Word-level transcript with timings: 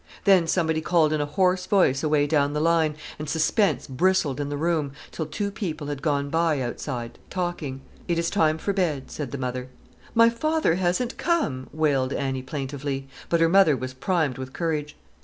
Then 0.23 0.47
somebody 0.47 0.81
called 0.81 1.13
in 1.13 1.21
a 1.21 1.27
hoarse 1.27 1.67
voice 1.67 2.01
away 2.01 2.25
down 2.25 2.53
the 2.53 2.59
line, 2.59 2.95
and 3.19 3.29
suspense 3.29 3.85
bristled 3.85 4.39
in 4.41 4.49
the 4.49 4.57
room, 4.57 4.93
till 5.11 5.27
two 5.27 5.51
people 5.51 5.85
had 5.85 6.01
gone 6.01 6.31
by 6.31 6.59
outside, 6.59 7.19
talking. 7.29 7.81
"It 8.07 8.17
is 8.17 8.31
time 8.31 8.57
for 8.57 8.73
bed," 8.73 9.11
said 9.11 9.29
the 9.31 9.37
mother. 9.37 9.69
"My 10.15 10.27
father 10.31 10.73
hasn't 10.73 11.19
come," 11.19 11.69
wailed 11.71 12.13
Annie 12.13 12.41
plaintively. 12.41 13.09
But 13.29 13.41
her 13.41 13.47
mother 13.49 13.77
was 13.77 13.93
primed 13.93 14.39
with 14.39 14.53
courage. 14.53 14.95